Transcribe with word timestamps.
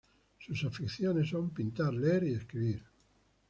Sus 0.39 0.63
aficiones 0.63 1.29
son 1.29 1.51
pintar, 1.51 1.93
leer 1.93 2.23
y 2.23 2.33
escribir. 2.33 2.83